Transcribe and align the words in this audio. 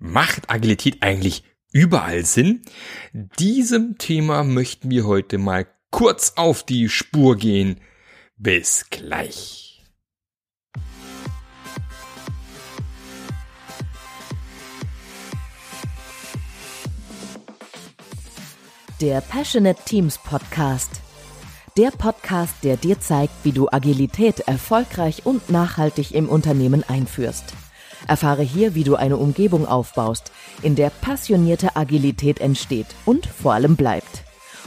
Macht 0.00 0.48
Agilität 0.48 1.02
eigentlich 1.02 1.42
überall 1.72 2.24
Sinn? 2.24 2.62
Diesem 3.12 3.98
Thema 3.98 4.44
möchten 4.44 4.90
wir 4.90 5.04
heute 5.06 5.38
mal 5.38 5.66
kurz 5.90 6.34
auf 6.36 6.62
die 6.62 6.88
Spur 6.88 7.34
gehen. 7.34 7.80
Bis 8.36 8.86
gleich. 8.90 9.84
Der 19.00 19.20
Passionate 19.20 19.82
Teams 19.84 20.18
Podcast. 20.18 21.00
Der 21.76 21.90
Podcast, 21.90 22.54
der 22.62 22.76
dir 22.76 23.00
zeigt, 23.00 23.32
wie 23.42 23.52
du 23.52 23.68
Agilität 23.68 24.40
erfolgreich 24.40 25.26
und 25.26 25.50
nachhaltig 25.50 26.14
im 26.14 26.28
Unternehmen 26.28 26.84
einführst. 26.88 27.54
Erfahre 28.06 28.42
hier, 28.42 28.74
wie 28.74 28.84
du 28.84 28.96
eine 28.96 29.16
Umgebung 29.16 29.66
aufbaust, 29.66 30.32
in 30.62 30.74
der 30.74 30.90
passionierte 30.90 31.76
Agilität 31.76 32.40
entsteht 32.40 32.86
und 33.04 33.26
vor 33.26 33.54
allem 33.54 33.76
bleibt. 33.76 34.24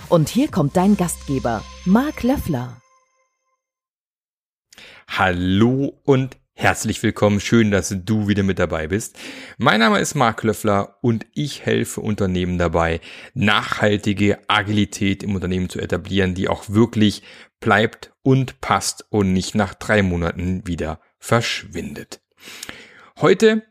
Und 0.09 0.29
hier 0.29 0.49
kommt 0.49 0.75
dein 0.75 0.97
Gastgeber, 0.97 1.63
Marc 1.85 2.23
Löffler. 2.23 2.77
Hallo 5.07 5.93
und 6.03 6.37
Herzlich 6.53 7.01
willkommen, 7.01 7.39
schön, 7.39 7.71
dass 7.71 7.95
du 8.05 8.27
wieder 8.27 8.43
mit 8.43 8.59
dabei 8.59 8.87
bist. 8.87 9.17
Mein 9.57 9.79
Name 9.79 9.99
ist 9.99 10.13
Marc 10.13 10.43
Löffler 10.43 10.97
und 11.01 11.25
ich 11.33 11.65
helfe 11.65 12.01
Unternehmen 12.01 12.59
dabei, 12.59 13.01
nachhaltige 13.33 14.37
Agilität 14.47 15.23
im 15.23 15.33
Unternehmen 15.33 15.69
zu 15.69 15.79
etablieren, 15.79 16.35
die 16.35 16.49
auch 16.49 16.65
wirklich 16.69 17.23
bleibt 17.59 18.13
und 18.21 18.61
passt 18.61 19.07
und 19.09 19.33
nicht 19.33 19.55
nach 19.55 19.73
drei 19.73 20.03
Monaten 20.03 20.67
wieder 20.67 20.99
verschwindet. 21.17 22.21
Heute 23.21 23.61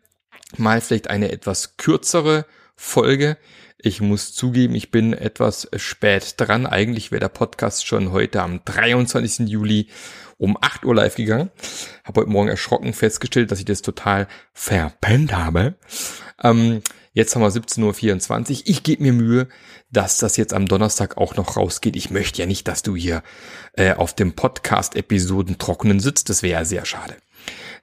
mal 0.59 0.81
vielleicht 0.81 1.11
eine 1.11 1.33
etwas 1.33 1.77
kürzere 1.77 2.47
Folge. 2.77 3.37
Ich 3.79 4.01
muss 4.01 4.33
zugeben, 4.33 4.77
ich 4.77 4.93
bin 4.93 5.13
etwas 5.13 5.69
spät 5.75 6.35
dran. 6.37 6.67
Eigentlich 6.67 7.11
wäre 7.11 7.19
der 7.19 7.31
Podcast 7.31 7.85
schon 7.85 8.13
heute 8.13 8.43
am 8.43 8.65
23. 8.65 9.49
Juli 9.49 9.89
um 10.39 10.57
8 10.61 10.85
Uhr 10.85 10.95
live 10.95 11.17
gegangen. 11.17 11.51
Habe 12.05 12.21
heute 12.21 12.31
Morgen 12.31 12.49
erschrocken 12.49 12.93
festgestellt, 12.93 13.51
dass 13.51 13.59
ich 13.59 13.65
das 13.65 13.83
total 13.83 14.29
verpennt 14.53 15.35
habe. 15.37 15.75
Ähm, 16.41 16.81
jetzt 17.13 17.35
haben 17.35 17.43
wir 17.43 17.51
17.24 17.51 18.51
Uhr. 18.53 18.63
Ich 18.67 18.85
gebe 18.85 19.03
mir 19.03 19.13
Mühe, 19.13 19.49
dass 19.91 20.19
das 20.19 20.37
jetzt 20.37 20.55
am 20.55 20.67
Donnerstag 20.67 21.17
auch 21.17 21.35
noch 21.35 21.57
rausgeht. 21.57 21.97
Ich 21.97 22.11
möchte 22.11 22.41
ja 22.41 22.47
nicht, 22.47 22.69
dass 22.69 22.83
du 22.83 22.95
hier 22.95 23.25
äh, 23.73 23.95
auf 23.95 24.15
dem 24.15 24.35
Podcast-Episoden 24.35 25.59
trockenen 25.59 25.99
sitzt. 25.99 26.29
Das 26.29 26.45
wäre 26.45 26.61
ja 26.61 26.65
sehr 26.65 26.85
schade. 26.85 27.17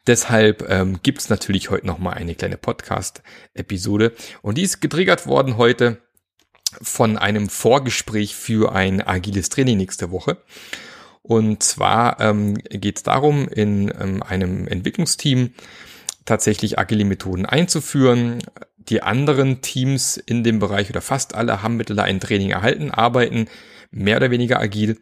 Deshalb 0.07 0.69
ähm, 0.69 0.99
gibt 1.03 1.19
es 1.19 1.29
natürlich 1.29 1.69
heute 1.69 1.85
noch 1.85 1.97
mal 1.97 2.13
eine 2.13 2.35
kleine 2.35 2.57
Podcast-Episode. 2.57 4.13
Und 4.41 4.57
die 4.57 4.63
ist 4.63 4.79
getriggert 4.79 5.27
worden 5.27 5.57
heute 5.57 6.01
von 6.81 7.17
einem 7.17 7.49
Vorgespräch 7.49 8.35
für 8.35 8.73
ein 8.73 9.01
agiles 9.01 9.49
Training 9.49 9.77
nächste 9.77 10.11
Woche. 10.11 10.37
Und 11.21 11.61
zwar 11.61 12.21
ähm, 12.21 12.55
geht 12.55 12.97
es 12.97 13.03
darum, 13.03 13.49
in 13.49 13.93
ähm, 13.99 14.23
einem 14.23 14.67
Entwicklungsteam 14.67 15.53
tatsächlich 16.23 16.79
agile 16.79 17.03
Methoden 17.03 17.45
einzuführen. 17.45 18.39
Die 18.77 19.03
anderen 19.03 19.61
Teams 19.61 20.15
in 20.15 20.43
dem 20.43 20.59
Bereich 20.59 20.89
oder 20.89 21.01
fast 21.01 21.35
alle 21.35 21.61
haben 21.63 21.75
mittlerweile 21.75 22.07
ein 22.07 22.21
Training 22.21 22.51
erhalten, 22.51 22.91
arbeiten 22.91 23.47
mehr 23.91 24.17
oder 24.17 24.31
weniger 24.31 24.59
agil. 24.59 24.99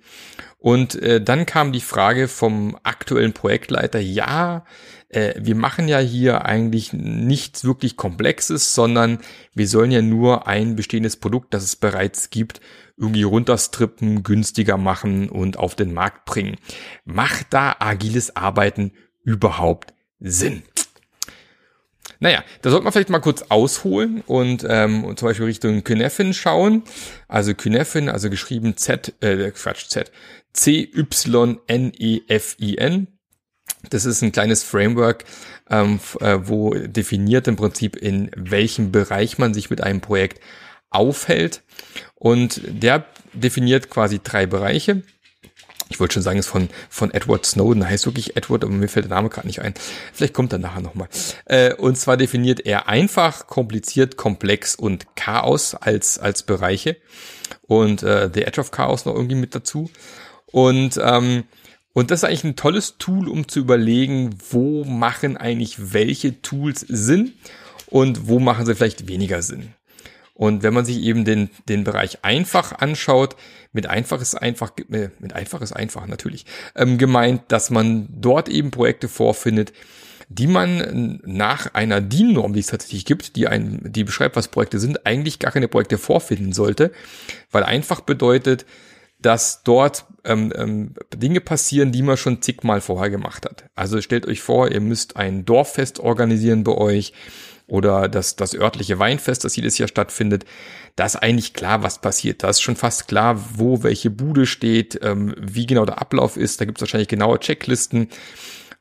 Und 0.58 0.96
äh, 0.96 1.22
dann 1.22 1.46
kam 1.46 1.72
die 1.72 1.82
Frage 1.82 2.28
vom 2.28 2.78
aktuellen 2.84 3.34
Projektleiter, 3.34 4.00
ja, 4.00 4.66
äh, 5.10 5.34
wir 5.38 5.56
machen 5.56 5.88
ja 5.88 6.00
hier 6.00 6.46
eigentlich 6.46 6.92
nichts 6.92 7.64
wirklich 7.64 7.98
Komplexes, 7.98 8.74
sondern 8.74 9.20
wir 9.54 9.68
sollen 9.68 9.92
ja 9.92 10.02
nur 10.02 10.48
ein 10.48 10.76
bestehendes 10.76 11.18
Produkt, 11.18 11.54
das 11.54 11.64
es 11.64 11.76
bereits 11.76 12.30
gibt, 12.30 12.62
irgendwie 12.98 13.24
runterstrippen, 13.24 14.24
günstiger 14.24 14.78
machen 14.78 15.30
und 15.30 15.58
auf 15.58 15.76
den 15.76 15.94
Markt 15.94 16.26
bringen. 16.26 16.58
Macht 17.04 17.48
da 17.52 17.76
agiles 17.80 18.36
Arbeiten 18.36 18.92
überhaupt 19.24 19.94
Sinn? 20.20 20.64
Naja, 22.26 22.44
da 22.64 22.72
sollte 22.72 22.84
man 22.84 22.92
vielleicht 22.92 23.12
mal 23.12 23.20
kurz 23.20 23.44
ausholen 23.50 24.24
und, 24.26 24.66
ähm, 24.68 25.04
und 25.04 25.20
zum 25.20 25.28
Beispiel 25.28 25.46
Richtung 25.46 25.84
Kynefin 25.84 26.34
schauen. 26.34 26.82
Also 27.28 27.54
Kynefin, 27.54 28.10
also 28.10 28.32
geschrieben 28.32 28.78
Z, 28.78 29.14
äh, 29.20 29.52
Quatsch, 29.52 29.90
Z, 29.90 30.12
C-Y-N-E-F-I-N. 30.52 31.08
Das 33.92 34.06
ist 34.06 34.24
ein 34.24 34.32
kleines 34.32 34.64
Framework, 34.64 35.26
ähm, 35.70 36.00
äh, 36.20 36.40
wo 36.42 36.74
definiert 36.74 37.48
im 37.48 37.58
Prinzip, 37.58 37.96
in 37.96 38.32
welchem 38.36 38.92
Bereich 38.92 39.38
man 39.38 39.54
sich 39.54 39.70
mit 39.70 39.84
einem 39.84 40.02
Projekt 40.02 40.42
aufhält. 40.90 41.62
Und 42.16 42.60
der 42.66 43.06
definiert 43.34 43.92
quasi 43.92 44.20
drei 44.24 44.48
Bereiche. 44.48 45.04
Ich 45.90 46.00
wollte 46.00 46.16
schon 46.16 46.24
sagen, 46.24 46.40
es 46.40 46.46
ist 46.46 46.52
von, 46.52 46.70
von 46.90 47.14
Edward 47.14 47.46
Snowden, 47.46 47.88
heißt 47.88 48.06
wirklich 48.06 48.36
Edward, 48.36 48.64
aber 48.64 48.74
mir 48.74 48.88
fällt 48.88 49.06
der 49.06 49.16
Name 49.16 49.30
gerade 49.30 49.48
nicht 49.48 49.62
ein. 49.62 49.74
Vielleicht 50.14 50.34
kommt 50.34 50.52
er 50.52 50.60
nachher 50.60 50.82
nochmal. 50.82 51.08
Äh, 51.46 51.74
und 51.76 51.98
zwar 51.98 52.18
definiert 52.18 52.66
er 52.66 52.88
einfach, 52.88 53.48
kompliziert, 53.48 54.18
komplex 54.18 54.76
und 54.76 55.16
Chaos 55.16 55.76
als, 55.76 56.18
als 56.18 56.44
Bereiche. 56.44 56.98
Und 57.62 58.04
äh, 58.04 58.30
The 58.34 58.44
Edge 58.44 58.62
of 58.62 58.72
Chaos 58.72 59.06
noch 59.06 59.14
irgendwie 59.14 59.36
mit 59.36 59.54
dazu. 59.54 59.90
Und 60.48 61.00
ähm, 61.02 61.44
und 61.96 62.12
das 62.12 62.20
ist 62.20 62.24
eigentlich 62.26 62.44
ein 62.44 62.56
tolles 62.58 62.98
Tool, 62.98 63.30
um 63.30 63.48
zu 63.48 63.60
überlegen, 63.60 64.36
wo 64.50 64.84
machen 64.84 65.38
eigentlich 65.38 65.94
welche 65.94 66.42
Tools 66.42 66.82
Sinn 66.82 67.36
und 67.88 68.28
wo 68.28 68.40
machen 68.40 68.66
sie 68.66 68.76
vielleicht 68.76 69.08
weniger 69.08 69.42
Sinn. 69.42 69.74
Und 70.36 70.64
wenn 70.64 70.74
man 70.74 70.86
sich 70.86 71.02
eben 71.02 71.24
den, 71.24 71.50
den 71.70 71.86
Bereich 71.86 72.20
einfach 72.24 72.74
anschaut, 72.80 73.38
mit 73.72 73.88
einfach 73.88 74.22
ist 74.22 74.36
einfach, 74.36 74.74
äh, 74.92 75.10
mit 75.20 75.34
einfach 75.34 75.62
ist 75.62 75.72
einfach 75.72 76.08
natürlich, 76.08 76.46
ähm, 76.76 76.98
gemeint, 76.98 77.44
dass 77.48 77.70
man 77.70 78.08
dort 78.10 78.50
eben 78.50 78.70
Projekte 78.70 79.08
vorfindet, 79.08 79.72
die 80.28 80.48
man 80.48 81.22
nach 81.24 81.74
einer 81.74 82.02
DIN-Norm, 82.02 82.54
die 82.54 82.60
es 82.60 82.68
tatsächlich 82.68 83.06
gibt, 83.06 83.36
die 83.38 83.48
ein, 83.48 83.80
die 83.84 84.04
beschreibt, 84.04 84.36
was 84.36 84.50
Projekte 84.50 84.80
sind, 84.80 85.06
eigentlich 85.06 85.40
gar 85.40 85.52
keine 85.52 85.68
Projekte 85.68 85.98
vorfinden 85.98 86.52
sollte, 86.52 86.92
weil 87.52 87.64
einfach 87.64 88.02
bedeutet, 88.02 88.66
dass 89.22 89.64
dort 89.64 90.06
ähm, 90.26 90.52
ähm, 90.56 90.94
Dinge 91.16 91.42
passieren, 91.42 91.92
die 91.92 92.02
man 92.02 92.18
schon 92.18 92.42
zigmal 92.42 92.82
vorher 92.82 93.10
gemacht 93.10 93.46
hat. 93.46 93.66
Also 93.76 94.02
stellt 94.02 94.28
euch 94.28 94.42
vor, 94.42 94.70
ihr 94.70 94.82
müsst 94.82 95.16
ein 95.16 95.46
Dorffest 95.46 96.00
organisieren 96.00 96.64
bei 96.64 96.74
euch 96.74 97.14
oder 97.68 98.08
das, 98.08 98.36
das 98.36 98.54
örtliche 98.54 99.00
Weinfest, 99.00 99.44
das 99.44 99.56
jedes 99.56 99.78
Jahr 99.78 99.88
stattfindet. 99.88 100.46
Da 100.96 101.06
ist 101.06 101.16
eigentlich 101.16 101.54
klar, 101.54 101.84
was 101.84 102.00
passiert. 102.00 102.44
Da 102.44 102.50
ist 102.50 102.62
schon 102.62 102.76
fast 102.76 103.08
klar, 103.08 103.44
wo 103.56 103.84
welche 103.84 104.10
Bude 104.10 104.46
steht, 104.46 105.00
ähm, 105.02 105.36
wie 105.40 105.66
genau 105.66 105.86
der 105.86 106.00
Ablauf 106.00 106.38
ist. 106.38 106.62
Da 106.62 106.66
gibt 106.66 106.78
es 106.78 106.82
wahrscheinlich 106.82 107.08
genaue 107.08 107.40
Checklisten. 107.40 108.10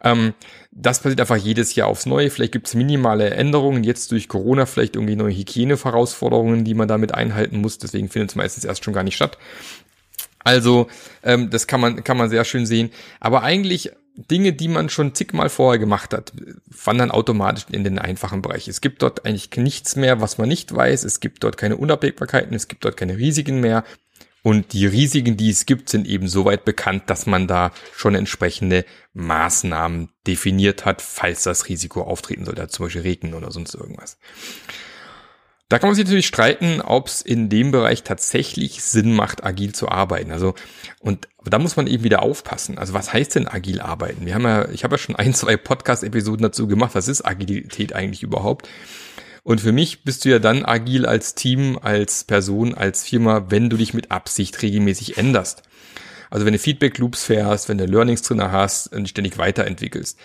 Ähm, 0.03 0.35
das 0.71 1.01
passiert 1.01 1.21
einfach 1.21 1.37
jedes 1.37 1.75
Jahr 1.75 1.89
aufs 1.89 2.05
Neue. 2.07 2.31
Vielleicht 2.31 2.53
gibt 2.53 2.67
es 2.67 2.75
minimale 2.75 3.31
Änderungen. 3.31 3.85
Jetzt 3.85 4.13
durch 4.13 4.29
Corona 4.29 4.67
vielleicht 4.67 4.97
irgendwie 4.97 5.17
neue 5.17 5.35
Hygieneherausforderungen, 5.35 6.65
die 6.65 6.75
man 6.75 6.89
damit 6.89 7.15
einhalten 7.15 7.61
muss. 7.61 7.79
Deswegen 7.79 8.09
findet 8.09 8.31
es 8.31 8.37
meistens 8.37 8.65
erst 8.65 8.85
schon 8.85 8.95
gar 8.95 9.03
nicht 9.03 9.17
statt. 9.17 9.39
Also 10.41 10.89
ähm, 11.23 11.49
das 11.49 11.67
kann 11.67 11.81
man 11.81 12.05
kann 12.05 12.19
man 12.19 12.29
sehr 12.29 12.45
schön 12.45 12.67
sehen. 12.67 12.91
Aber 13.19 13.43
eigentlich 13.43 13.93
Dinge, 14.17 14.53
die 14.53 14.69
man 14.69 14.89
schon 14.89 15.15
zigmal 15.15 15.49
vorher 15.49 15.79
gemacht 15.79 16.15
hat, 16.15 16.33
wandern 16.67 17.11
automatisch 17.11 17.67
in 17.73 17.83
den 17.83 17.99
einfachen 17.99 18.43
Bereich. 18.43 18.69
Es 18.69 18.81
gibt 18.81 19.03
dort 19.03 19.27
eigentlich 19.27 19.51
nichts 19.57 19.97
mehr, 19.97 20.21
was 20.21 20.39
man 20.39 20.49
nicht 20.49 20.75
weiß. 20.75 21.05
Es 21.05 21.19
gibt 21.21 21.43
dort 21.43 21.57
keine 21.57 21.77
Unabwägbarkeiten, 21.77 22.55
es 22.55 22.69
gibt 22.69 22.85
dort 22.85 22.97
keine 22.97 23.17
Risiken 23.17 23.61
mehr. 23.61 23.85
Und 24.43 24.73
die 24.75 24.87
Risiken, 24.87 25.37
die 25.37 25.51
es 25.51 25.65
gibt, 25.65 25.89
sind 25.89 26.07
eben 26.07 26.29
so 26.29 26.45
weit 26.45 26.65
bekannt, 26.65 27.05
dass 27.07 27.27
man 27.27 27.49
da 27.49 27.73
schon 27.97 28.15
entsprechende 28.15 28.85
Maßnahmen 29.15 30.11
definiert 30.27 30.85
hat, 30.85 31.01
falls 31.01 31.45
das 31.45 31.69
Risiko 31.69 32.03
auftreten 32.03 32.45
sollte, 32.45 32.69
zum 32.69 32.87
Beispiel 32.87 33.03
Regen 33.03 33.35
oder 33.35 33.51
sonst 33.51 33.75
irgendwas. 33.75 34.19
Da 35.75 35.81
kann 35.81 35.89
man 35.89 35.97
sich 35.97 36.05
natürlich 36.05 36.29
streiten, 36.29 36.81
ob 36.81 37.09
es 37.09 37.21
in 37.21 37.49
dem 37.49 37.73
Bereich 37.73 38.05
tatsächlich 38.05 38.81
Sinn 38.85 39.13
macht, 39.13 39.43
agil 39.43 39.75
zu 39.75 39.89
arbeiten. 39.89 40.31
Also, 40.31 40.55
und 41.01 41.27
da 41.45 41.59
muss 41.59 41.75
man 41.75 41.89
eben 41.89 42.05
wieder 42.05 42.23
aufpassen. 42.23 42.79
Also, 42.79 42.95
was 42.95 43.13
heißt 43.13 43.35
denn 43.35 43.49
agil 43.49 43.81
arbeiten? 43.81 44.25
Wir 44.25 44.37
haben 44.37 44.45
ja, 44.45 44.69
ich 44.69 44.85
habe 44.85 44.95
ja 44.95 44.99
schon 44.99 45.17
ein, 45.17 45.35
zwei 45.35 45.57
Podcast-Episoden 45.57 46.45
dazu 46.45 46.69
gemacht. 46.69 46.95
Was 46.95 47.09
ist 47.09 47.27
Agilität 47.27 47.93
eigentlich 47.93 48.23
überhaupt? 48.23 48.69
Und 49.43 49.61
für 49.61 49.73
mich 49.73 50.05
bist 50.05 50.25
du 50.25 50.29
ja 50.29 50.39
dann 50.39 50.65
agil 50.65 51.07
als 51.07 51.35
Team, 51.35 51.77
als 51.83 52.23
Person, 52.23 52.75
als 52.75 53.03
Firma, 53.03 53.47
wenn 53.49 53.69
du 53.69 53.77
dich 53.77 53.95
mit 53.95 54.13
Absicht 54.13 54.63
regelmäßig 54.63 55.19
änderst. 55.19 55.65
Also 56.31 56.47
wenn 56.47 56.53
du 56.53 56.61
Feedback-Loops 56.61 57.25
fährst, 57.25 57.69
wenn 57.69 57.79
du 57.79 57.87
Learnings 57.87 58.23
drin 58.23 58.41
hast 58.41 58.93
und 58.93 59.09
ständig 59.09 59.39
weiterentwickelst. 59.39 60.21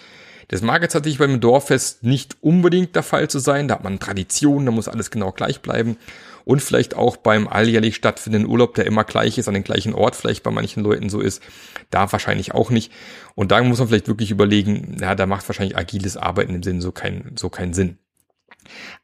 Das 0.50 0.63
mag 0.63 0.81
jetzt 0.81 0.96
natürlich 0.96 1.19
beim 1.19 1.40
Dorffest 1.40 2.04
nicht 2.04 2.38
unbedingt 2.42 2.96
der 2.96 3.04
Fall 3.04 3.30
zu 3.30 3.38
sein. 3.38 3.68
Da 3.68 3.75
hat 3.75 3.84
man 3.84 4.00
Tradition, 4.00 4.66
da 4.66 4.72
muss 4.72 4.88
alles 4.88 5.12
genau 5.12 5.31
gleich 5.31 5.62
bleiben. 5.62 5.96
Und 6.44 6.63
vielleicht 6.63 6.96
auch 6.96 7.18
beim 7.18 7.48
alljährlich 7.48 7.96
stattfindenden 7.96 8.50
Urlaub, 8.50 8.74
der 8.74 8.88
immer 8.88 9.04
gleich 9.04 9.38
ist, 9.38 9.48
an 9.48 9.54
den 9.54 9.63
gleichen 9.63 9.94
Ort 9.94 10.16
vielleicht 10.16 10.42
bei 10.42 10.50
manchen 10.50 10.84
Leuten 10.84 11.10
so 11.10 11.19
ist. 11.19 11.44
Da 11.92 12.12
wahrscheinlich 12.12 12.56
auch 12.56 12.72
nicht. 12.72 12.92
Und 13.36 13.51
da 13.51 13.62
muss 13.63 13.78
man 13.78 13.90
vielleicht 13.90 14.07
wirklich 14.07 14.31
überlegen, 14.31 14.98
ja, 15.00 15.13
da 15.13 15.28
macht 15.28 15.48
wahrscheinlich 15.48 15.78
agiles 15.78 16.18
Arbeiten 16.18 16.56
im 16.56 16.63
Sinn 16.63 16.81
so 16.81 16.92
keinen 16.92 17.38
so 17.38 17.50
keinen 17.50 17.75
Sinn. 17.75 18.00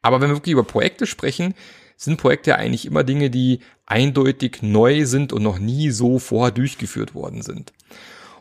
Aber 0.02 0.20
wenn 0.20 0.30
wir 0.30 0.36
wirklich 0.36 0.54
über 0.54 0.64
Projekte 0.64 1.06
sprechen, 1.06 1.54
sind 1.96 2.20
Projekte 2.20 2.56
eigentlich 2.56 2.86
immer 2.86 3.04
Dinge, 3.04 3.30
die 3.30 3.60
eindeutig 3.86 4.62
neu 4.62 5.06
sind 5.06 5.32
und 5.32 5.44
noch 5.44 5.60
nie 5.60 5.90
so 5.90 6.18
vorher 6.18 6.50
durchgeführt 6.50 7.14
worden 7.14 7.42
sind. 7.42 7.72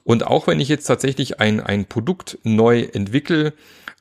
Und 0.05 0.27
auch 0.27 0.45
wenn 0.45 0.59
ich 0.59 0.69
jetzt 0.69 0.85
tatsächlich 0.85 1.39
ein, 1.39 1.59
ein 1.59 1.87
Produkt 1.87 2.37
neu 2.43 2.81
entwickle, 2.81 3.53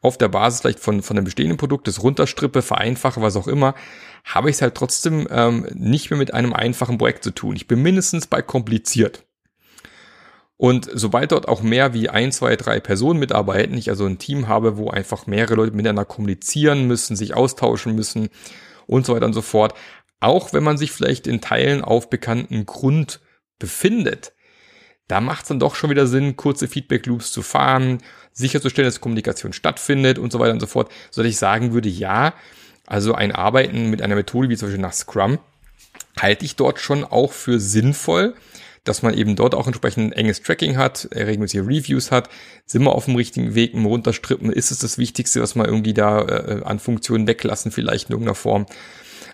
auf 0.03 0.19
der 0.19 0.29
Basis 0.29 0.61
vielleicht 0.61 0.81
von, 0.81 1.03
von 1.03 1.17
einem 1.17 1.25
bestehenden 1.25 1.57
Produkt, 1.57 1.89
das 1.89 2.03
runterstrippe, 2.03 2.61
vereinfache, 2.61 3.23
was 3.23 3.37
auch 3.37 3.49
immer, 3.49 3.75
habe 4.23 4.51
ich 4.51 4.57
es 4.57 4.63
halt 4.63 4.75
trotzdem 4.75 5.27
ähm, 5.31 5.67
nicht 5.73 6.11
mehr 6.11 6.19
mit 6.19 6.35
einem 6.35 6.53
einfachen 6.53 6.99
Projekt 6.99 7.25
zu 7.25 7.31
tun. 7.31 7.57
Ich 7.57 7.67
bin 7.67 7.81
mindestens 7.81 8.27
bei 8.27 8.43
kompliziert. 8.43 9.25
Und 10.59 10.91
sobald 10.93 11.33
dort 11.33 11.49
auch 11.49 11.63
mehr 11.63 11.95
wie 11.95 12.11
ein, 12.11 12.33
zwei, 12.33 12.55
drei 12.57 12.81
Personen 12.81 13.19
mitarbeiten, 13.19 13.79
ich 13.79 13.89
also 13.89 14.05
ein 14.05 14.19
Team 14.19 14.47
habe, 14.47 14.77
wo 14.77 14.91
einfach 14.91 15.27
mehrere 15.27 15.55
Leute 15.55 15.75
miteinander 15.75 16.05
kommunizieren 16.05 16.87
müssen, 16.87 17.17
sich 17.17 17.35
austauschen 17.35 17.95
müssen 17.95 18.29
und 18.87 19.07
so 19.07 19.15
weiter 19.15 19.27
und 19.27 19.33
so 19.33 19.43
fort, 19.43 19.73
auch 20.21 20.53
wenn 20.53 20.63
man 20.63 20.77
sich 20.77 20.93
vielleicht 20.93 21.27
in 21.27 21.41
Teilen 21.41 21.83
auf 21.83 22.11
bekannten 22.11 22.67
Grund 22.67 23.21
befindet, 23.59 24.34
da 25.09 25.21
macht 25.21 25.43
es 25.43 25.49
dann 25.49 25.61
doch 25.61 25.75
schon 25.75 25.91
wieder 25.91 26.07
Sinn, 26.07 26.37
kurze 26.37 26.69
Feedback-Loops 26.69 27.33
zu 27.33 27.43
fahren, 27.43 27.99
sicherzustellen, 28.33 28.89
dass 28.89 29.01
Kommunikation 29.01 29.53
stattfindet 29.53 30.19
und 30.19 30.33
so 30.33 30.39
weiter 30.39 30.53
und 30.53 30.61
so 30.61 30.67
fort, 30.67 30.91
so 31.11 31.23
dass 31.23 31.31
ich 31.31 31.39
sagen 31.39 31.73
würde, 31.73 31.89
ja, 31.89 32.35
also 32.87 33.15
ein 33.15 33.33
Arbeiten 33.33 33.91
mit 33.91 34.03
einer 34.03 34.15
Methode 34.15 34.49
wie 34.49 34.57
zum 34.57 34.69
Beispiel 34.69 34.83
nach 34.83 34.93
Scrum 34.93 35.39
halte 36.21 36.45
ich 36.45 36.57
dort 36.57 36.81
schon 36.81 37.05
auch 37.05 37.33
für 37.33 37.59
sinnvoll, 37.59 38.35
dass 38.85 39.03
man 39.03 39.15
eben 39.15 39.35
dort 39.35 39.55
auch 39.55 39.67
entsprechend 39.67 40.15
enges 40.15 40.43
Tracking 40.43 40.77
hat, 40.77 41.09
regelmäßige 41.15 41.63
Reviews 41.63 42.11
hat, 42.11 42.29
sind 42.67 42.83
wir 42.83 42.93
auf 42.93 43.07
dem 43.07 43.17
richtigen 43.17 43.55
Weg 43.55 43.75
im 43.75 43.87
Runterstrippen, 43.87 44.53
ist 44.53 44.71
es 44.71 44.79
das 44.79 44.99
Wichtigste, 44.99 45.41
was 45.41 45.55
wir 45.55 45.65
irgendwie 45.65 45.95
da 45.95 46.23
äh, 46.23 46.63
an 46.65 46.79
Funktionen 46.79 47.27
weglassen, 47.27 47.73
vielleicht 47.73 48.09
in 48.09 48.13
irgendeiner 48.13 48.35
Form. 48.35 48.67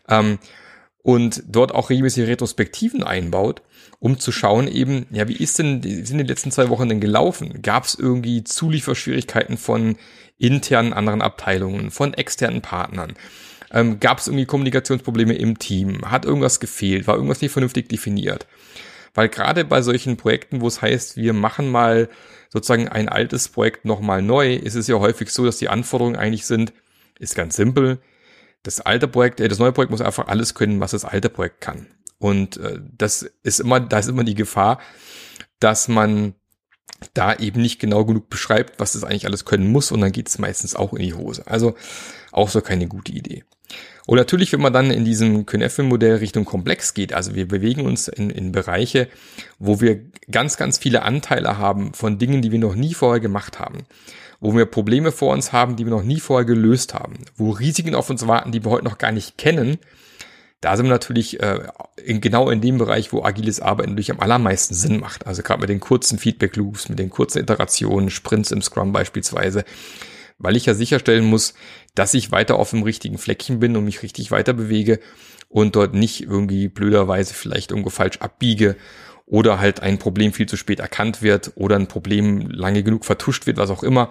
Ähm, 0.09 0.39
und 1.03 1.43
dort 1.47 1.73
auch 1.73 1.91
regelmäßige 1.91 2.29
Retrospektiven 2.29 3.03
einbaut, 3.03 3.63
um 3.99 4.19
zu 4.19 4.33
schauen 4.33 4.69
eben, 4.69 5.07
ja, 5.11 5.29
wie 5.29 5.37
ist 5.37 5.59
denn, 5.59 5.83
sind 5.83 6.19
die 6.19 6.25
letzten 6.25 6.51
zwei 6.51 6.69
Wochen 6.69 6.89
denn 6.89 7.01
gelaufen? 7.01 7.63
Gab 7.63 7.85
es 7.85 7.95
irgendwie 7.95 8.45
Zulieferschwierigkeiten 8.45 9.57
von 9.57 9.97
internen 10.39 10.93
anderen 10.93 11.23
Abteilungen, 11.23 11.91
von 11.91 12.15
externen 12.15 12.63
Partnern? 12.63 13.15
Ähm, 13.73 14.01
Gab 14.01 14.19
es 14.19 14.27
irgendwie 14.27 14.47
Kommunikationsprobleme 14.47 15.35
im 15.35 15.59
Team? 15.59 16.11
Hat 16.11 16.25
irgendwas 16.25 16.61
gefehlt? 16.61 17.07
War 17.07 17.15
irgendwas 17.15 17.41
nicht 17.41 17.53
vernünftig 17.53 17.89
definiert? 17.89 18.47
Weil 19.15 19.29
gerade 19.29 19.65
bei 19.65 19.83
solchen 19.83 20.17
Projekten, 20.17 20.61
wo 20.61 20.69
es 20.69 20.83
heißt, 20.83 21.17
wir 21.17 21.33
machen 21.33 21.71
mal 21.71 22.09
sozusagen 22.49 22.89
ein 22.89 23.09
altes 23.09 23.49
Projekt 23.49 23.85
nochmal 23.85 24.23
neu, 24.23 24.55
ist 24.55 24.75
es 24.75 24.87
ja 24.87 24.99
häufig 24.99 25.31
so, 25.31 25.45
dass 25.45 25.59
die 25.59 25.69
Anforderungen 25.69 26.17
eigentlich 26.17 26.47
sind, 26.47 26.73
ist 27.19 27.35
ganz 27.35 27.57
simpel, 27.57 27.99
das 28.63 28.81
alte 28.81 29.09
Projekt, 29.09 29.41
äh, 29.41 29.49
das 29.49 29.59
neue 29.59 29.73
Projekt 29.73 29.91
muss 29.91 30.01
einfach 30.01 30.29
alles 30.29 30.55
können, 30.55 30.81
was 30.81 30.93
das 30.93 31.05
alte 31.05 31.29
Projekt 31.29 31.61
kann. 31.61 31.87
Und 32.19 32.59
äh, 32.59 32.81
das 32.97 33.23
ist 33.43 33.61
immer, 33.61 33.81
da 33.81 33.99
ist 33.99 34.09
immer 34.09 34.25
die 34.25 34.35
Gefahr, 34.35 34.81
dass 35.59 35.89
man 35.89 36.35
da 37.15 37.35
eben 37.35 37.63
nicht 37.63 37.81
genau 37.81 38.05
genug 38.05 38.29
beschreibt, 38.29 38.79
was 38.79 38.93
das 38.93 39.05
eigentlich 39.05 39.27
alles 39.27 39.45
können 39.45 39.71
muss 39.71 39.91
und 39.91 40.01
dann 40.01 40.13
geht 40.13 40.29
es 40.29 40.39
meistens 40.39 40.75
auch 40.75 40.93
in 40.93 41.03
die 41.03 41.15
Hose. 41.15 41.47
Also 41.47 41.75
auch 42.33 42.49
so 42.49 42.61
keine 42.61 42.87
gute 42.87 43.13
Idee. 43.13 43.45
Und 44.07 44.17
natürlich, 44.17 44.53
wenn 44.53 44.61
man 44.61 44.73
dann 44.73 44.91
in 44.91 45.05
diesem 45.05 45.47
Köneffe-Modell 45.47 46.17
Richtung 46.17 46.45
Komplex 46.45 46.95
geht, 46.95 47.13
also 47.13 47.35
wir 47.35 47.47
bewegen 47.47 47.87
uns 47.87 48.09
in, 48.09 48.31
in 48.31 48.51
Bereiche, 48.53 49.09
wo 49.59 49.81
wir 49.81 50.01
ganz, 50.31 50.57
ganz 50.57 50.79
viele 50.79 51.03
Anteile 51.03 51.59
haben 51.59 51.95
von 51.95 52.19
Dingen, 52.19 52.43
die 52.43 52.51
wir 52.51 52.59
noch 52.59 52.75
nie 52.75 52.95
vorher 52.95 53.21
gemacht 53.21 53.59
haben 53.59 53.87
wo 54.41 54.57
wir 54.57 54.67
Probleme 54.67 55.13
vor 55.13 55.33
uns 55.33 55.53
haben, 55.53 55.77
die 55.77 55.85
wir 55.85 55.91
noch 55.91 56.03
nie 56.03 56.19
vorher 56.19 56.47
gelöst 56.47 56.95
haben, 56.95 57.19
wo 57.37 57.51
Risiken 57.51 57.95
auf 57.95 58.11
uns 58.11 58.27
warten, 58.27 58.53
die 58.53 58.65
wir 58.65 58.71
heute 58.71 58.85
noch 58.85 58.99
gar 58.99 59.13
nicht 59.13 59.39
kennen, 59.39 59.79
da 60.61 60.77
sind 60.77 60.87
wir 60.87 60.91
natürlich 60.91 61.41
äh, 61.41 61.69
in, 62.05 62.21
genau 62.21 62.51
in 62.51 62.61
dem 62.61 62.79
Bereich, 62.79 63.13
wo 63.13 63.25
agiles 63.25 63.61
Arbeiten 63.61 63.91
natürlich 63.91 64.11
am 64.11 64.21
allermeisten 64.21 64.75
Sinn 64.75 65.01
macht. 65.01 65.27
Also 65.27 65.43
gerade 65.43 65.61
mit 65.61 65.71
den 65.71 65.81
kurzen 65.81 66.19
Feedback-Loops, 66.19 66.89
mit 66.91 66.99
den 66.99 67.11
kurzen 67.11 67.39
Iterationen, 67.39 68.11
Sprints 68.11 68.51
im 68.51 68.61
Scrum 68.61 68.93
beispielsweise, 68.93 69.65
weil 70.39 70.57
ich 70.57 70.67
ja 70.67 70.75
sicherstellen 70.75 71.25
muss, 71.25 71.55
dass 71.95 72.15
ich 72.15 72.31
weiter 72.31 72.57
auf 72.57 72.71
dem 72.71 72.83
richtigen 72.83 73.19
Fleckchen 73.19 73.59
bin 73.59 73.77
und 73.77 73.85
mich 73.85 74.03
richtig 74.03 74.31
weiter 74.31 74.53
bewege 74.53 75.01
und 75.49 75.77
dort 75.77 75.95
nicht 75.95 76.23
irgendwie 76.23 76.69
blöderweise 76.69 77.35
vielleicht 77.35 77.71
irgendwo 77.71 77.91
falsch 77.91 78.19
abbiege 78.19 78.77
oder 79.31 79.61
halt 79.61 79.81
ein 79.81 79.99
Problem 79.99 80.33
viel 80.33 80.47
zu 80.47 80.57
spät 80.57 80.81
erkannt 80.81 81.23
wird 81.23 81.53
oder 81.55 81.77
ein 81.77 81.87
Problem 81.87 82.51
lange 82.51 82.83
genug 82.83 83.05
vertuscht 83.05 83.47
wird, 83.47 83.59
was 83.59 83.71
auch 83.71 83.85
immer. 83.85 84.11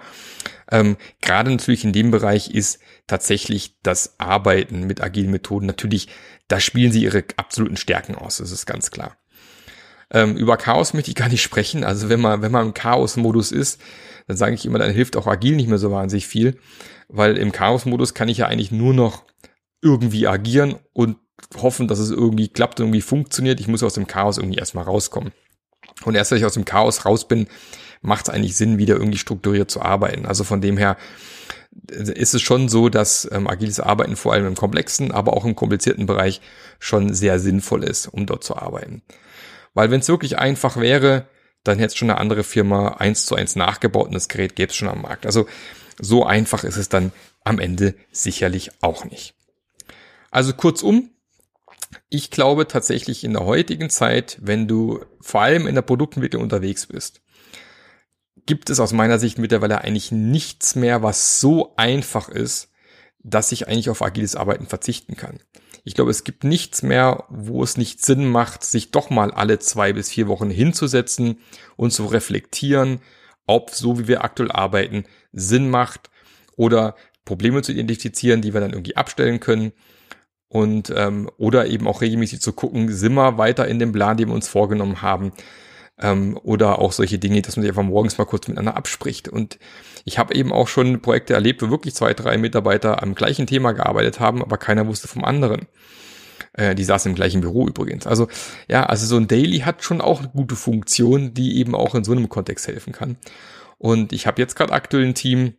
Ähm, 0.70 0.96
Gerade 1.20 1.50
natürlich 1.50 1.84
in 1.84 1.92
dem 1.92 2.10
Bereich 2.10 2.50
ist 2.50 2.80
tatsächlich 3.06 3.76
das 3.82 4.18
Arbeiten 4.18 4.86
mit 4.86 5.02
agilen 5.02 5.30
Methoden 5.30 5.66
natürlich, 5.66 6.08
da 6.48 6.58
spielen 6.58 6.90
sie 6.90 7.04
ihre 7.04 7.22
absoluten 7.36 7.76
Stärken 7.76 8.14
aus, 8.14 8.38
das 8.38 8.50
ist 8.50 8.64
ganz 8.64 8.90
klar. 8.90 9.18
Ähm, 10.10 10.36
über 10.36 10.56
Chaos 10.56 10.94
möchte 10.94 11.10
ich 11.10 11.16
gar 11.16 11.28
nicht 11.28 11.42
sprechen. 11.42 11.84
Also 11.84 12.08
wenn 12.08 12.20
man, 12.20 12.40
wenn 12.40 12.50
man 12.50 12.68
im 12.68 12.74
Chaos-Modus 12.74 13.52
ist, 13.52 13.80
dann 14.26 14.38
sage 14.38 14.54
ich 14.54 14.64
immer, 14.64 14.78
dann 14.78 14.90
hilft 14.90 15.16
auch 15.16 15.26
agil 15.26 15.54
nicht 15.54 15.68
mehr 15.68 15.78
so 15.78 15.92
wahnsinnig 15.92 16.26
viel, 16.26 16.58
weil 17.08 17.36
im 17.36 17.52
Chaos-Modus 17.52 18.14
kann 18.14 18.28
ich 18.28 18.38
ja 18.38 18.46
eigentlich 18.46 18.72
nur 18.72 18.94
noch 18.94 19.24
irgendwie 19.82 20.26
agieren 20.26 20.76
und 20.94 21.18
hoffen, 21.56 21.88
dass 21.88 21.98
es 21.98 22.10
irgendwie 22.10 22.48
klappt 22.48 22.80
und 22.80 22.86
irgendwie 22.86 23.00
funktioniert. 23.00 23.60
Ich 23.60 23.68
muss 23.68 23.82
aus 23.82 23.94
dem 23.94 24.06
Chaos 24.06 24.38
irgendwie 24.38 24.58
erstmal 24.58 24.84
rauskommen. 24.84 25.32
Und 26.04 26.14
erst 26.14 26.30
wenn 26.30 26.38
ich 26.38 26.44
aus 26.44 26.54
dem 26.54 26.64
Chaos 26.64 27.04
raus 27.04 27.26
bin, 27.26 27.48
macht 28.02 28.28
es 28.28 28.34
eigentlich 28.34 28.56
Sinn, 28.56 28.78
wieder 28.78 28.94
irgendwie 28.94 29.18
strukturiert 29.18 29.70
zu 29.70 29.82
arbeiten. 29.82 30.26
Also 30.26 30.44
von 30.44 30.60
dem 30.60 30.76
her 30.76 30.96
ist 31.90 32.34
es 32.34 32.42
schon 32.42 32.68
so, 32.68 32.88
dass 32.88 33.28
ähm, 33.30 33.46
agiles 33.46 33.80
Arbeiten 33.80 34.16
vor 34.16 34.32
allem 34.32 34.46
im 34.46 34.54
komplexen, 34.54 35.12
aber 35.12 35.34
auch 35.34 35.44
im 35.44 35.54
komplizierten 35.54 36.06
Bereich 36.06 36.40
schon 36.78 37.14
sehr 37.14 37.38
sinnvoll 37.38 37.84
ist, 37.84 38.08
um 38.08 38.26
dort 38.26 38.44
zu 38.44 38.56
arbeiten. 38.56 39.02
Weil 39.74 39.90
wenn 39.90 40.00
es 40.00 40.08
wirklich 40.08 40.38
einfach 40.38 40.76
wäre, 40.76 41.26
dann 41.62 41.78
hätte 41.78 41.96
schon 41.96 42.10
eine 42.10 42.18
andere 42.18 42.42
Firma 42.42 42.94
eins 42.94 43.26
zu 43.26 43.34
eins 43.34 43.54
nachgebaut 43.54 44.06
und 44.08 44.14
das 44.14 44.28
Gerät 44.28 44.56
gäbe 44.56 44.70
es 44.70 44.76
schon 44.76 44.88
am 44.88 45.02
Markt. 45.02 45.26
Also 45.26 45.46
so 46.00 46.24
einfach 46.24 46.64
ist 46.64 46.76
es 46.76 46.88
dann 46.88 47.12
am 47.44 47.58
Ende 47.58 47.94
sicherlich 48.10 48.70
auch 48.80 49.04
nicht. 49.04 49.34
Also 50.30 50.54
kurzum, 50.54 51.10
ich 52.08 52.30
glaube 52.30 52.68
tatsächlich 52.68 53.24
in 53.24 53.32
der 53.32 53.44
heutigen 53.44 53.90
Zeit, 53.90 54.38
wenn 54.40 54.68
du 54.68 55.04
vor 55.20 55.42
allem 55.42 55.66
in 55.66 55.74
der 55.74 55.82
Produktentwicklung 55.82 56.42
unterwegs 56.42 56.86
bist, 56.86 57.22
gibt 58.46 58.70
es 58.70 58.80
aus 58.80 58.92
meiner 58.92 59.18
Sicht 59.18 59.38
mittlerweile 59.38 59.82
eigentlich 59.82 60.12
nichts 60.12 60.74
mehr, 60.74 61.02
was 61.02 61.40
so 61.40 61.74
einfach 61.76 62.28
ist, 62.28 62.68
dass 63.22 63.52
ich 63.52 63.68
eigentlich 63.68 63.90
auf 63.90 64.02
agiles 64.02 64.34
Arbeiten 64.34 64.66
verzichten 64.66 65.16
kann. 65.16 65.40
Ich 65.84 65.94
glaube, 65.94 66.10
es 66.10 66.24
gibt 66.24 66.44
nichts 66.44 66.82
mehr, 66.82 67.24
wo 67.28 67.62
es 67.62 67.76
nicht 67.76 68.04
Sinn 68.04 68.28
macht, 68.28 68.64
sich 68.64 68.90
doch 68.90 69.10
mal 69.10 69.30
alle 69.30 69.58
zwei 69.58 69.92
bis 69.92 70.10
vier 70.10 70.28
Wochen 70.28 70.50
hinzusetzen 70.50 71.38
und 71.76 71.92
zu 71.92 72.06
reflektieren, 72.06 73.00
ob 73.46 73.70
so 73.70 73.98
wie 73.98 74.08
wir 74.08 74.24
aktuell 74.24 74.50
arbeiten 74.50 75.04
Sinn 75.32 75.70
macht 75.70 76.10
oder 76.56 76.96
Probleme 77.24 77.62
zu 77.62 77.72
identifizieren, 77.72 78.42
die 78.42 78.54
wir 78.54 78.60
dann 78.60 78.72
irgendwie 78.72 78.96
abstellen 78.96 79.40
können 79.40 79.72
und 80.50 80.92
ähm, 80.94 81.30
oder 81.38 81.66
eben 81.66 81.86
auch 81.88 82.02
regelmäßig 82.02 82.42
zu 82.42 82.52
gucken, 82.52 82.92
sind 82.92 83.14
wir 83.14 83.38
weiter 83.38 83.66
in 83.66 83.78
dem 83.78 83.92
Plan, 83.92 84.18
den 84.18 84.28
wir 84.28 84.34
uns 84.34 84.48
vorgenommen 84.48 85.00
haben 85.00 85.32
ähm, 85.98 86.38
oder 86.42 86.80
auch 86.80 86.92
solche 86.92 87.18
Dinge, 87.18 87.40
dass 87.40 87.56
man 87.56 87.62
sich 87.62 87.70
einfach 87.70 87.84
morgens 87.84 88.18
mal 88.18 88.26
kurz 88.26 88.48
miteinander 88.48 88.76
abspricht 88.76 89.28
und 89.28 89.58
ich 90.04 90.18
habe 90.18 90.34
eben 90.34 90.52
auch 90.52 90.68
schon 90.68 91.00
Projekte 91.00 91.34
erlebt, 91.34 91.62
wo 91.62 91.70
wirklich 91.70 91.94
zwei, 91.94 92.14
drei 92.14 92.36
Mitarbeiter 92.36 93.02
am 93.02 93.14
gleichen 93.14 93.46
Thema 93.46 93.72
gearbeitet 93.72 94.20
haben, 94.20 94.42
aber 94.42 94.58
keiner 94.58 94.86
wusste 94.86 95.08
vom 95.08 95.24
anderen. 95.24 95.66
Äh, 96.52 96.74
die 96.74 96.84
saßen 96.84 97.10
im 97.10 97.16
gleichen 97.16 97.40
Büro 97.40 97.66
übrigens. 97.68 98.06
Also 98.06 98.28
ja, 98.68 98.84
also 98.86 99.06
so 99.06 99.16
ein 99.16 99.28
Daily 99.28 99.60
hat 99.60 99.84
schon 99.84 100.00
auch 100.00 100.20
eine 100.20 100.28
gute 100.28 100.56
Funktion, 100.56 101.34
die 101.34 101.58
eben 101.58 101.74
auch 101.74 101.94
in 101.94 102.04
so 102.04 102.12
einem 102.12 102.28
Kontext 102.28 102.66
helfen 102.66 102.92
kann. 102.92 103.16
Und 103.78 104.12
ich 104.12 104.26
habe 104.26 104.40
jetzt 104.40 104.56
gerade 104.56 104.72
aktuell 104.72 105.04
ein 105.04 105.14
Team, 105.14 105.54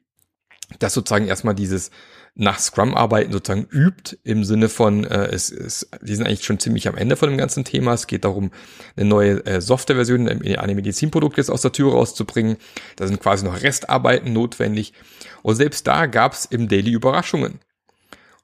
das 0.79 0.93
sozusagen 0.93 1.27
erstmal 1.27 1.55
dieses 1.55 1.91
nach 2.35 2.59
Scrum-Arbeiten 2.59 3.31
sozusagen 3.31 3.67
übt, 3.69 4.17
im 4.23 4.43
Sinne 4.43 4.69
von, 4.69 5.03
äh, 5.03 5.27
es, 5.27 5.51
es, 5.51 5.89
die 6.01 6.15
sind 6.15 6.25
eigentlich 6.25 6.45
schon 6.45 6.59
ziemlich 6.59 6.87
am 6.87 6.95
Ende 6.95 7.15
von 7.17 7.29
dem 7.29 7.37
ganzen 7.37 7.65
Thema. 7.65 7.93
Es 7.93 8.07
geht 8.07 8.23
darum, 8.23 8.51
eine 8.95 9.07
neue 9.07 9.45
äh, 9.45 9.59
Softwareversion 9.59 10.27
in 10.27 10.55
einem 10.55 10.75
Medizinprodukt 10.75 11.37
jetzt 11.37 11.51
aus 11.51 11.61
der 11.61 11.73
Tür 11.73 11.91
rauszubringen. 11.91 12.57
Da 12.95 13.07
sind 13.07 13.19
quasi 13.19 13.43
noch 13.43 13.61
Restarbeiten 13.61 14.31
notwendig. 14.31 14.93
Und 15.41 15.55
selbst 15.55 15.87
da 15.87 16.05
gab 16.05 16.33
es 16.33 16.45
im 16.45 16.69
Daily 16.69 16.91
Überraschungen, 16.91 17.59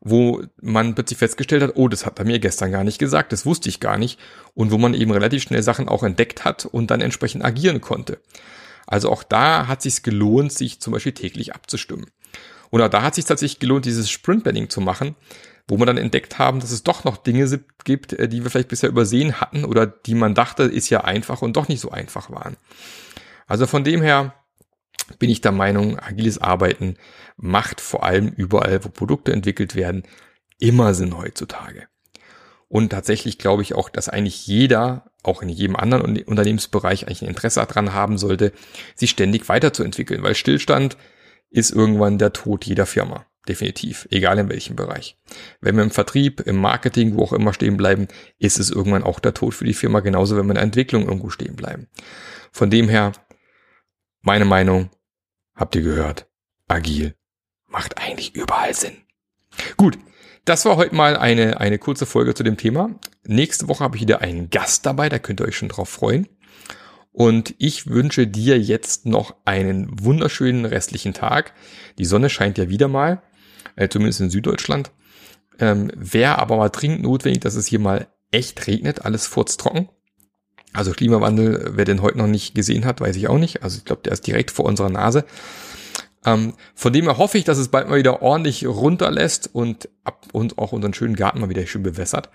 wo 0.01 0.43
man 0.61 0.93
plötzlich 0.93 1.19
festgestellt 1.19 1.63
hat, 1.63 1.73
oh, 1.75 1.87
das 1.87 2.05
hat 2.05 2.19
er 2.19 2.25
mir 2.25 2.39
gestern 2.39 2.71
gar 2.71 2.83
nicht 2.83 2.99
gesagt, 2.99 3.31
das 3.31 3.45
wusste 3.45 3.69
ich 3.69 3.79
gar 3.79 3.97
nicht. 3.97 4.19
Und 4.53 4.71
wo 4.71 4.77
man 4.77 4.95
eben 4.95 5.11
relativ 5.11 5.43
schnell 5.43 5.63
Sachen 5.63 5.87
auch 5.87 6.03
entdeckt 6.03 6.43
hat 6.43 6.65
und 6.65 6.91
dann 6.91 6.99
entsprechend 6.99 7.45
agieren 7.45 7.79
konnte. 7.79 8.19
Also 8.85 9.11
auch 9.11 9.23
da 9.23 9.67
hat 9.67 9.81
sich 9.81 10.03
gelohnt, 10.03 10.51
sich 10.51 10.79
zum 10.79 10.93
Beispiel 10.93 11.11
täglich 11.13 11.53
abzustimmen. 11.53 12.07
Und 12.69 12.81
auch 12.81 12.89
da 12.89 13.01
hat 13.01 13.15
sich 13.15 13.25
tatsächlich 13.25 13.59
gelohnt, 13.59 13.85
dieses 13.85 14.09
Sprint-Banning 14.09 14.69
zu 14.69 14.81
machen, 14.81 15.15
wo 15.67 15.77
wir 15.77 15.85
dann 15.85 15.97
entdeckt 15.97 16.39
haben, 16.39 16.59
dass 16.59 16.71
es 16.71 16.83
doch 16.83 17.03
noch 17.03 17.17
Dinge 17.17 17.59
gibt, 17.83 18.13
äh, 18.13 18.27
die 18.27 18.43
wir 18.43 18.49
vielleicht 18.49 18.69
bisher 18.69 18.89
übersehen 18.89 19.39
hatten 19.39 19.65
oder 19.65 19.85
die 19.85 20.15
man 20.15 20.33
dachte, 20.33 20.63
ist 20.63 20.89
ja 20.89 21.01
einfach 21.03 21.41
und 21.41 21.57
doch 21.57 21.67
nicht 21.67 21.81
so 21.81 21.91
einfach 21.91 22.29
waren. 22.31 22.57
Also 23.47 23.67
von 23.67 23.83
dem 23.83 24.01
her, 24.01 24.33
bin 25.19 25.29
ich 25.29 25.41
der 25.41 25.51
Meinung, 25.51 25.99
agiles 25.99 26.37
Arbeiten 26.37 26.97
macht 27.37 27.81
vor 27.81 28.03
allem 28.03 28.29
überall, 28.29 28.83
wo 28.83 28.89
Produkte 28.89 29.31
entwickelt 29.31 29.75
werden, 29.75 30.03
immer 30.59 30.93
Sinn 30.93 31.17
heutzutage. 31.17 31.87
Und 32.67 32.89
tatsächlich 32.89 33.37
glaube 33.37 33.61
ich 33.61 33.73
auch, 33.73 33.89
dass 33.89 34.09
eigentlich 34.09 34.45
jeder, 34.47 35.11
auch 35.23 35.41
in 35.41 35.49
jedem 35.49 35.77
anderen 35.77 36.21
Unternehmensbereich, 36.23 37.03
eigentlich 37.03 37.21
ein 37.21 37.29
Interesse 37.29 37.65
daran 37.65 37.93
haben 37.93 38.17
sollte, 38.17 38.51
sich 38.95 39.11
ständig 39.11 39.47
weiterzuentwickeln, 39.47 40.23
weil 40.23 40.35
Stillstand 40.35 40.97
ist 41.49 41.71
irgendwann 41.71 42.17
der 42.17 42.33
Tod 42.33 42.65
jeder 42.65 42.85
Firma. 42.85 43.25
Definitiv. 43.47 44.07
Egal 44.11 44.39
in 44.39 44.49
welchem 44.49 44.75
Bereich. 44.75 45.17
Wenn 45.61 45.77
wir 45.77 45.83
im 45.83 45.91
Vertrieb, 45.91 46.41
im 46.41 46.57
Marketing, 46.57 47.15
wo 47.15 47.23
auch 47.23 47.33
immer 47.33 47.53
stehen 47.53 47.77
bleiben, 47.77 48.07
ist 48.39 48.59
es 48.59 48.69
irgendwann 48.69 49.03
auch 49.03 49.19
der 49.19 49.33
Tod 49.33 49.53
für 49.53 49.63
die 49.63 49.73
Firma. 49.73 50.01
Genauso, 50.01 50.35
wenn 50.35 50.45
wir 50.45 50.51
in 50.51 50.55
der 50.55 50.63
Entwicklung 50.63 51.05
irgendwo 51.05 51.29
stehen 51.29 51.55
bleiben. 51.55 51.87
Von 52.51 52.69
dem 52.69 52.89
her, 52.89 53.13
meine 54.21 54.45
Meinung, 54.45 54.89
habt 55.55 55.75
ihr 55.75 55.81
gehört, 55.81 56.27
agil 56.67 57.15
macht 57.67 57.97
eigentlich 57.97 58.35
überall 58.35 58.73
Sinn. 58.73 58.97
Gut. 59.77 59.97
Das 60.45 60.63
war 60.63 60.77
heute 60.77 60.95
mal 60.95 61.17
eine, 61.17 61.59
eine 61.59 61.77
kurze 61.77 62.05
Folge 62.05 62.33
zu 62.33 62.41
dem 62.41 62.55
Thema. 62.55 62.97
Nächste 63.25 63.67
Woche 63.67 63.83
habe 63.83 63.97
ich 63.97 64.01
wieder 64.01 64.21
einen 64.21 64.49
Gast 64.49 64.85
dabei, 64.85 65.09
da 65.09 65.19
könnt 65.19 65.41
ihr 65.41 65.45
euch 65.45 65.57
schon 65.57 65.67
drauf 65.67 65.89
freuen. 65.89 66.29
Und 67.17 67.55
ich 67.57 67.87
wünsche 67.87 68.27
dir 68.27 68.59
jetzt 68.59 69.07
noch 69.07 69.33
einen 69.43 69.87
wunderschönen 70.03 70.65
restlichen 70.65 71.15
Tag. 71.15 71.55
Die 71.97 72.05
Sonne 72.05 72.29
scheint 72.29 72.59
ja 72.59 72.69
wieder 72.69 72.87
mal 72.87 73.23
äh, 73.75 73.89
zumindest 73.89 74.21
in 74.21 74.29
Süddeutschland. 74.29 74.91
Ähm, 75.57 75.91
Wäre 75.95 76.37
aber 76.37 76.57
mal 76.57 76.69
dringend 76.69 77.01
notwendig, 77.01 77.41
dass 77.41 77.55
es 77.55 77.65
hier 77.65 77.79
mal 77.79 78.05
echt 78.29 78.67
regnet, 78.67 79.03
alles 79.03 79.25
furztrocken. 79.25 79.89
Also 80.73 80.91
Klimawandel, 80.91 81.71
wer 81.73 81.85
den 81.85 82.03
heute 82.03 82.19
noch 82.19 82.27
nicht 82.27 82.53
gesehen 82.53 82.85
hat, 82.85 83.01
weiß 83.01 83.15
ich 83.15 83.27
auch 83.29 83.39
nicht. 83.39 83.63
Also 83.63 83.79
ich 83.79 83.85
glaube, 83.85 84.03
der 84.03 84.13
ist 84.13 84.27
direkt 84.27 84.51
vor 84.51 84.65
unserer 84.65 84.91
Nase. 84.91 85.25
Ähm, 86.23 86.53
von 86.75 86.93
dem 86.93 87.05
her 87.05 87.17
hoffe 87.17 87.39
ich, 87.39 87.45
dass 87.45 87.57
es 87.57 87.69
bald 87.69 87.89
mal 87.89 87.97
wieder 87.97 88.21
ordentlich 88.21 88.67
runterlässt 88.67 89.49
und, 89.51 89.89
ab, 90.03 90.27
und 90.33 90.59
auch 90.59 90.71
unseren 90.71 90.93
schönen 90.93 91.15
Garten 91.15 91.39
mal 91.39 91.49
wieder 91.49 91.65
schön 91.65 91.81
bewässert. 91.81 92.29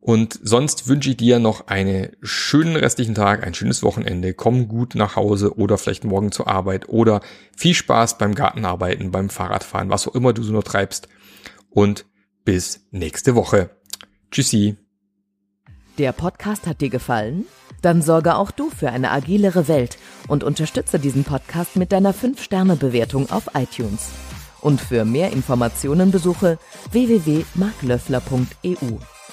Und 0.00 0.40
sonst 0.42 0.88
wünsche 0.88 1.10
ich 1.10 1.18
dir 1.18 1.38
noch 1.38 1.66
einen 1.66 2.16
schönen 2.22 2.74
restlichen 2.74 3.14
Tag, 3.14 3.46
ein 3.46 3.52
schönes 3.52 3.82
Wochenende. 3.82 4.32
Komm 4.32 4.66
gut 4.66 4.94
nach 4.94 5.14
Hause 5.14 5.58
oder 5.58 5.76
vielleicht 5.76 6.04
morgen 6.04 6.32
zur 6.32 6.48
Arbeit 6.48 6.88
oder 6.88 7.20
viel 7.54 7.74
Spaß 7.74 8.16
beim 8.16 8.34
Gartenarbeiten, 8.34 9.10
beim 9.10 9.28
Fahrradfahren, 9.28 9.90
was 9.90 10.08
auch 10.08 10.14
immer 10.14 10.32
du 10.32 10.42
so 10.42 10.54
noch 10.54 10.64
treibst. 10.64 11.08
Und 11.68 12.06
bis 12.44 12.86
nächste 12.90 13.34
Woche. 13.34 13.68
Tschüssi. 14.30 14.76
Der 15.98 16.12
Podcast 16.12 16.66
hat 16.66 16.80
dir 16.80 16.88
gefallen? 16.88 17.44
Dann 17.82 18.00
sorge 18.00 18.36
auch 18.36 18.50
du 18.50 18.70
für 18.70 18.88
eine 18.90 19.10
agilere 19.10 19.68
Welt 19.68 19.98
und 20.28 20.44
unterstütze 20.44 20.98
diesen 20.98 21.24
Podcast 21.24 21.76
mit 21.76 21.92
deiner 21.92 22.14
5-Sterne-Bewertung 22.14 23.30
auf 23.30 23.50
iTunes. 23.54 24.08
Und 24.62 24.80
für 24.80 25.04
mehr 25.04 25.30
Informationen 25.32 26.10
besuche 26.10 26.58
www.marklöffler.eu. 26.90 29.19